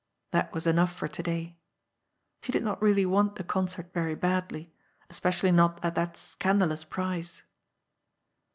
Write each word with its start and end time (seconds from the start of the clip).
That 0.31 0.51
was 0.51 0.65
enough 0.65 0.91
for 0.91 1.07
to 1.07 1.21
day. 1.21 1.59
She 2.41 2.51
did 2.51 2.63
not 2.63 2.81
really 2.81 3.05
want 3.05 3.35
the 3.35 3.43
concert 3.43 3.93
very 3.93 4.15
badly, 4.15 4.73
especially 5.11 5.51
not 5.51 5.79
at 5.85 5.93
that" 5.93 6.17
scandalous" 6.17 6.83
price. 6.83 7.43